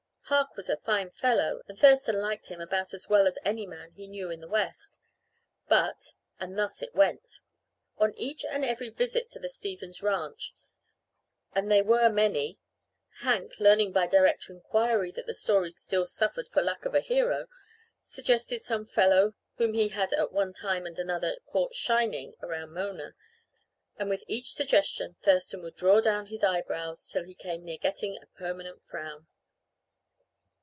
[0.31, 3.91] Park was a fine fellow, and Thurston liked him about as well as any man
[3.91, 4.95] he knew in the West,
[5.67, 7.41] but And thus it went.
[7.97, 10.53] On each and every visit to the Stevens ranch
[11.51, 12.57] and they were many
[13.19, 17.47] Hank, learning by direct inquiry that the story still suffered for lack of a hero,
[18.01, 23.15] suggested some fellow whom he had at one time and another caught "shining" around Mona.
[23.97, 28.15] And with each suggestion Thurston would draw down his eyebrows till he came near getting
[28.23, 29.27] a permanent frown.